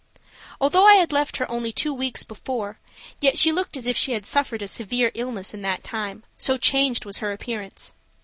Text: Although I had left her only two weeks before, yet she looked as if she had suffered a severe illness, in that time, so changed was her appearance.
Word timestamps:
Although 0.59 0.87
I 0.87 0.95
had 0.95 1.11
left 1.13 1.37
her 1.37 1.47
only 1.51 1.71
two 1.71 1.93
weeks 1.93 2.23
before, 2.23 2.79
yet 3.19 3.37
she 3.37 3.51
looked 3.51 3.77
as 3.77 3.85
if 3.85 3.95
she 3.95 4.13
had 4.13 4.25
suffered 4.25 4.63
a 4.63 4.67
severe 4.67 5.11
illness, 5.13 5.53
in 5.53 5.61
that 5.61 5.83
time, 5.83 6.23
so 6.39 6.57
changed 6.57 7.05
was 7.05 7.17
her 7.19 7.31
appearance. 7.31 7.93